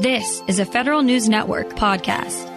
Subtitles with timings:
[0.00, 2.52] This is a Federal News Network podcast.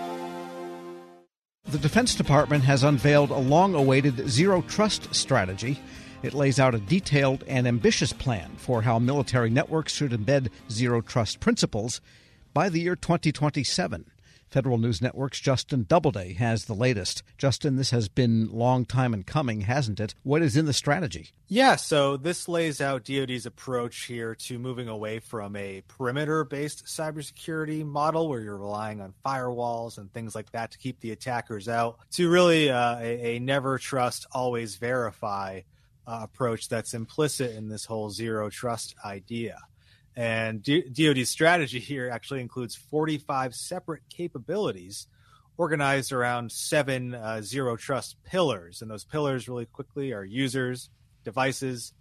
[1.64, 5.80] The Defense Department has unveiled a long awaited zero trust strategy.
[6.22, 11.00] It lays out a detailed and ambitious plan for how military networks should embed zero
[11.00, 12.02] trust principles
[12.54, 14.04] by the year 2027.
[14.50, 17.24] Federal News Network's Justin Doubleday has the latest.
[17.38, 20.16] Justin, this has been long time in coming, hasn't it?
[20.24, 21.30] What is in the strategy?
[21.48, 27.86] Yeah, so this lays out DoD's approach here to moving away from a perimeter-based cybersecurity
[27.86, 31.98] model where you're relying on firewalls and things like that to keep the attackers out,
[32.12, 35.62] to really uh, a, a, never trust, always verify
[36.08, 39.58] uh, approach that's implicit in this whole zero trust idea.
[40.20, 45.08] And DoD's strategy here actually includes 45 separate capabilities
[45.56, 48.82] organized around seven uh, zero trust pillars.
[48.82, 50.90] And those pillars, really quickly, are users,
[51.24, 51.94] devices,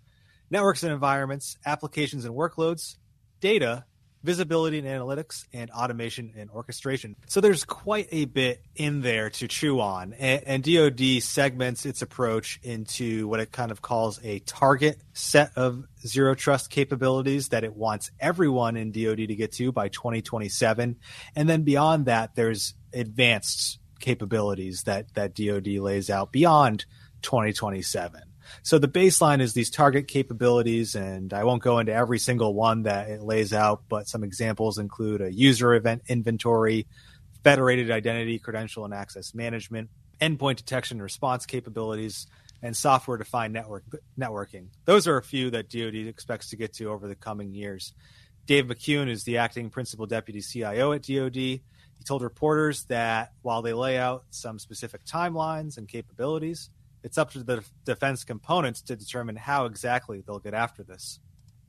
[0.50, 2.96] networks and environments, applications and workloads,
[3.40, 3.84] data,
[4.22, 7.16] visibility and analytics, and automation and orchestration.
[7.26, 10.12] So there's quite a bit in there to chew on.
[10.15, 15.52] And, and, DoD segments its approach into what it kind of calls a target set
[15.56, 20.96] of zero trust capabilities that it wants everyone in DoD to get to by 2027.
[21.37, 26.84] And then beyond that, there's advanced capabilities that, that DoD lays out beyond
[27.23, 28.27] 2027.
[28.63, 32.82] So the baseline is these target capabilities, and I won't go into every single one
[32.85, 36.87] that it lays out, but some examples include a user event inventory,
[37.45, 39.90] federated identity, credential, and access management,
[40.21, 42.27] endpoint detection and response capabilities,
[42.63, 43.85] and software defined network
[44.18, 44.66] networking.
[44.85, 47.93] Those are a few that DoD expects to get to over the coming years.
[48.46, 51.37] Dave McKeown is the acting principal deputy CIO at DoD.
[51.37, 56.71] He told reporters that while they lay out some specific timelines and capabilities,
[57.09, 61.20] it's up to the defense components to determine how exactly they'll get after this.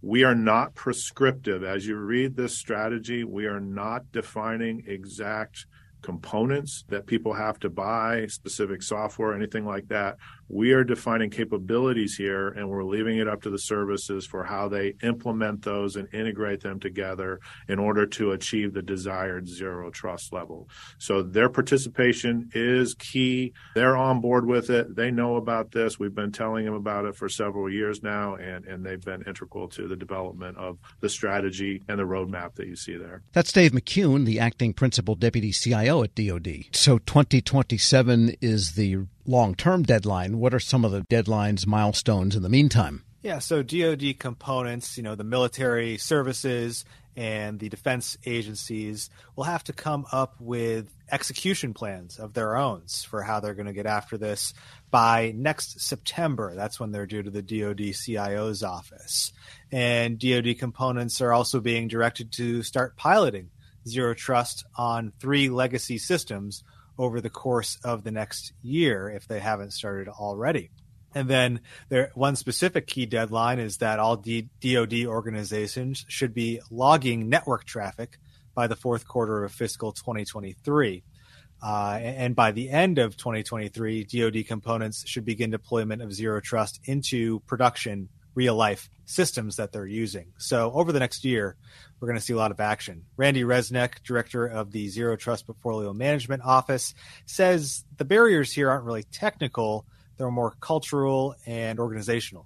[0.01, 1.63] We are not prescriptive.
[1.63, 5.65] As you read this strategy, we are not defining exact
[6.01, 10.17] components that people have to buy, specific software, anything like that.
[10.49, 14.67] We are defining capabilities here and we're leaving it up to the services for how
[14.67, 20.33] they implement those and integrate them together in order to achieve the desired zero trust
[20.33, 20.67] level.
[20.97, 23.53] So their participation is key.
[23.75, 24.95] They're on board with it.
[24.95, 25.99] They know about this.
[25.99, 29.67] We've been telling them about it for several years now and, and they've been integral
[29.69, 33.21] to the development of the strategy and the roadmap that you see there.
[33.33, 36.65] That's Dave McKeown, the acting principal deputy CIO at DoD.
[36.71, 40.39] So 2027 is the long term deadline.
[40.39, 43.03] What are some of the deadlines, milestones in the meantime?
[43.21, 46.85] Yeah, so DoD components, you know, the military services
[47.17, 52.83] and the defense agencies will have to come up with execution plans of their own
[53.09, 54.53] for how they're going to get after this
[54.89, 56.55] by next September.
[56.55, 59.33] That's when they're due to the DoD CIO's office.
[59.69, 63.49] And DoD components are also being directed to start piloting
[63.85, 66.63] zero trust on three legacy systems
[66.99, 70.69] over the course of the next year if they haven't started already.
[71.15, 76.59] And then there, one specific key deadline is that all D, DoD organizations should be
[76.69, 78.19] logging network traffic
[78.53, 81.03] by the fourth quarter of fiscal 2023.
[81.61, 86.79] Uh, and by the end of 2023, DoD components should begin deployment of zero trust
[86.83, 90.27] into production real life systems that they're using.
[90.37, 91.55] So over the next year,
[91.99, 93.05] we're going to see a lot of action.
[93.17, 96.93] Randy Resnick, director of the Zero Trust Portfolio Management Office,
[97.25, 99.85] says the barriers here aren't really technical,
[100.17, 102.45] they're more cultural and organizational.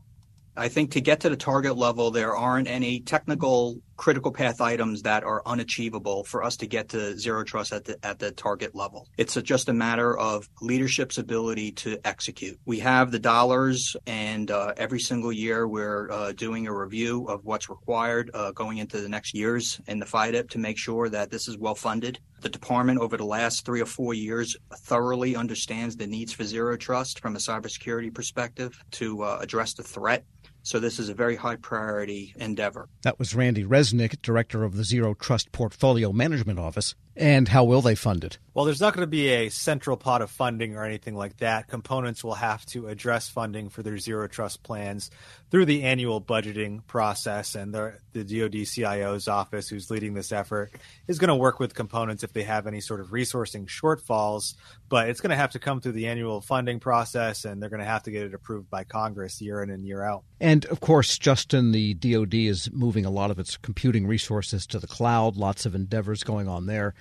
[0.55, 5.03] I think to get to the target level, there aren't any technical critical path items
[5.03, 8.75] that are unachievable for us to get to zero trust at the at the target
[8.75, 9.07] level.
[9.17, 12.59] It's a, just a matter of leadership's ability to execute.
[12.65, 17.45] We have the dollars, and uh, every single year we're uh, doing a review of
[17.45, 21.29] what's required uh, going into the next years in the FYDP to make sure that
[21.29, 22.19] this is well funded.
[22.41, 26.75] The department over the last three or four years thoroughly understands the needs for zero
[26.75, 30.25] trust from a cybersecurity perspective to uh, address the threat
[30.63, 32.89] so this is a very high priority endeavor.
[33.03, 36.95] That was Randy Resnick, director of the Zero Trust Portfolio Management Office.
[37.15, 38.39] And how will they fund it?
[38.53, 41.67] Well, there's not going to be a central pot of funding or anything like that.
[41.67, 45.09] Components will have to address funding for their zero trust plans
[45.49, 47.55] through the annual budgeting process.
[47.55, 50.71] And the, the DoD CIO's office, who's leading this effort,
[51.07, 54.55] is going to work with components if they have any sort of resourcing shortfalls.
[54.87, 57.79] But it's going to have to come through the annual funding process, and they're going
[57.79, 60.23] to have to get it approved by Congress year in and year out.
[60.39, 64.79] And of course, Justin, the DoD is moving a lot of its computing resources to
[64.79, 66.93] the cloud, lots of endeavors going on there.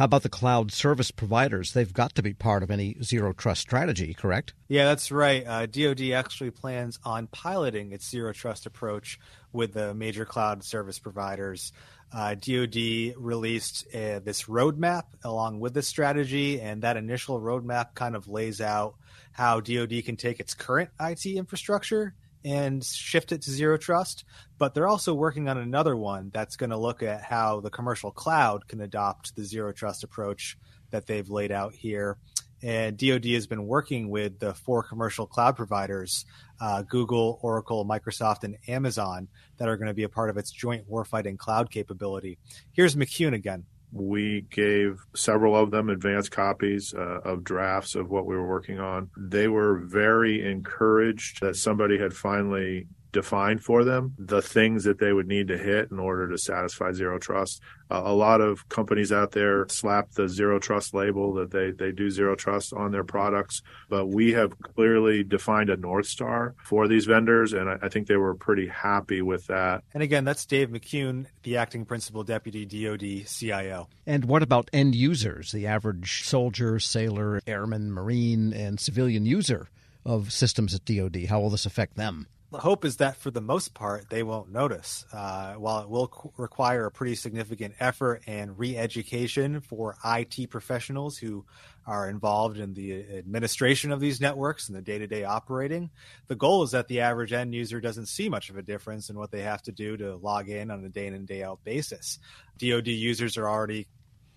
[0.00, 1.74] How about the cloud service providers?
[1.74, 4.54] They've got to be part of any zero trust strategy, correct?
[4.66, 5.46] Yeah, that's right.
[5.46, 9.20] Uh, DoD actually plans on piloting its zero trust approach
[9.52, 11.74] with the major cloud service providers.
[12.14, 18.16] uh, DoD released uh, this roadmap along with this strategy, and that initial roadmap kind
[18.16, 18.94] of lays out
[19.32, 22.14] how DoD can take its current IT infrastructure
[22.44, 24.24] and shift it to zero trust.
[24.58, 28.10] But they're also working on another one that's going to look at how the commercial
[28.10, 30.56] cloud can adopt the zero trust approach
[30.90, 32.18] that they've laid out here.
[32.62, 36.26] And DoD has been working with the four commercial cloud providers
[36.60, 40.50] uh, Google, Oracle, Microsoft, and Amazon that are going to be a part of its
[40.50, 42.38] joint warfighting cloud capability.
[42.72, 43.64] Here's McKeown again.
[43.92, 48.78] We gave several of them advanced copies uh, of drafts of what we were working
[48.78, 49.10] on.
[49.16, 55.12] They were very encouraged that somebody had finally defined for them the things that they
[55.12, 57.60] would need to hit in order to satisfy zero trust.
[57.90, 61.90] Uh, a lot of companies out there slap the zero trust label that they, they
[61.90, 66.86] do zero trust on their products, but we have clearly defined a North Star for
[66.86, 69.82] these vendors, and I, I think they were pretty happy with that.
[69.92, 73.88] And again, that's Dave McKeown, the acting principal deputy DoD CIO.
[74.06, 79.68] And what about end users, the average soldier, sailor, airman, marine, and civilian user
[80.04, 81.26] of systems at DoD?
[81.28, 82.26] How will this affect them?
[82.50, 85.04] The hope is that for the most part they won't notice.
[85.12, 91.16] Uh, while it will qu- require a pretty significant effort and re-education for IT professionals
[91.16, 91.44] who
[91.86, 95.90] are involved in the administration of these networks and the day-to-day operating,
[96.26, 99.18] the goal is that the average end user doesn't see much of a difference in
[99.18, 101.62] what they have to do to log in on a day in and day out
[101.64, 102.18] basis.
[102.58, 103.86] DoD users are already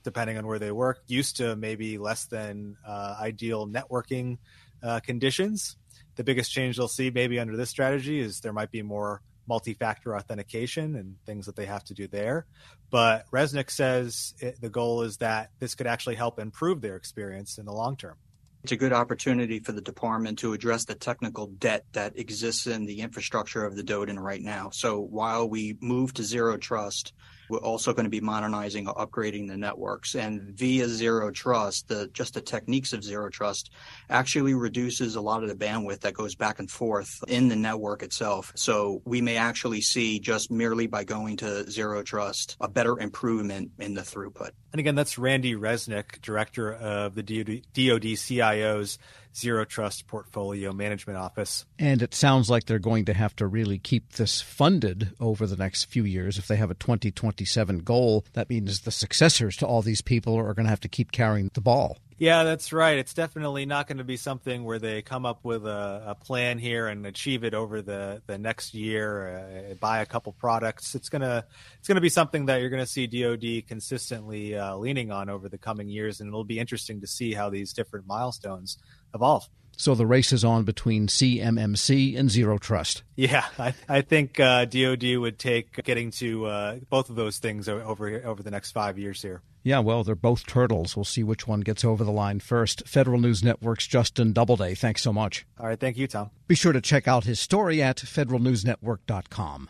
[0.04, 4.38] depending on where they work, used to maybe less than uh, ideal networking
[4.84, 5.78] uh, conditions
[6.16, 10.16] the biggest change they'll see maybe under this strategy is there might be more multi-factor
[10.16, 12.46] authentication and things that they have to do there.
[12.90, 17.58] But Resnick says it, the goal is that this could actually help improve their experience
[17.58, 18.16] in the long term.
[18.64, 22.86] It's a good opportunity for the department to address the technical debt that exists in
[22.86, 24.70] the infrastructure of the DoDIN right now.
[24.70, 27.12] So while we move to zero trust,
[27.54, 30.16] we're also going to be modernizing or upgrading the networks.
[30.16, 33.70] And via zero trust, the just the techniques of zero trust
[34.10, 38.02] actually reduces a lot of the bandwidth that goes back and forth in the network
[38.02, 38.52] itself.
[38.56, 43.72] So we may actually see just merely by going to zero trust a better improvement
[43.78, 44.50] in the throughput.
[44.72, 48.98] And again, that's Randy Resnick, director of the DoD, DoD CIO's
[49.36, 51.66] Zero Trust Portfolio Management Office.
[51.80, 55.58] And it sounds like they're going to have to really keep this funded over the
[55.58, 56.38] next few years.
[56.38, 60.54] If they have a 2027 goal, that means the successors to all these people are
[60.54, 61.98] going to have to keep carrying the ball.
[62.24, 62.98] Yeah, that's right.
[62.98, 66.58] It's definitely not going to be something where they come up with a, a plan
[66.58, 70.96] here and achieve it over the, the next year, uh, buy a couple products.
[70.96, 71.44] It's gonna
[71.80, 75.50] it's gonna be something that you're going to see DoD consistently uh, leaning on over
[75.50, 78.78] the coming years, and it'll be interesting to see how these different milestones
[79.14, 79.48] evolve.
[79.76, 83.04] So the race is on between CMMC and Zero Trust.
[83.16, 87.68] Yeah, I, I think uh, DoD would take getting to uh, both of those things
[87.68, 89.42] over over the next five years here.
[89.64, 90.96] Yeah, well, they're both turtles.
[90.96, 92.88] We'll see which one gets over the line first.
[92.88, 94.76] Federal News Network's Justin Doubleday.
[94.76, 95.46] Thanks so much.
[95.58, 96.32] All right, thank you, Tom.
[96.48, 99.70] Be sure to check out his story at federalnewsnetwork.com.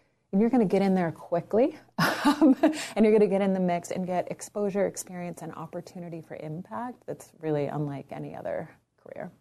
[0.31, 1.77] and you're going to get in there quickly
[2.25, 2.55] um,
[2.95, 6.35] and you're going to get in the mix and get exposure, experience, and opportunity for
[6.37, 8.69] impact that's really unlike any other
[9.03, 9.31] career.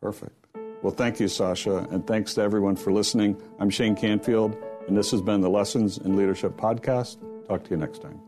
[0.00, 0.46] Perfect.
[0.82, 3.40] Well, thank you, Sasha, and thanks to everyone for listening.
[3.60, 4.56] I'm Shane Canfield,
[4.88, 7.18] and this has been the Lessons in Leadership podcast.
[7.46, 8.20] Talk to you next time.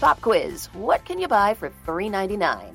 [0.00, 2.74] Pop quiz What can you buy for $3.99?